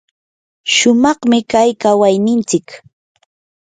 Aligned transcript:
shumaqmi 0.73 1.37
kay 1.51 1.69
kawaynintsik. 1.81 2.67